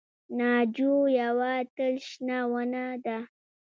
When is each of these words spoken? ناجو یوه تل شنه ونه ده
ناجو 0.37 0.93
یوه 1.21 1.51
تل 1.75 1.95
شنه 2.07 2.39
ونه 2.51 2.85
ده 3.05 3.17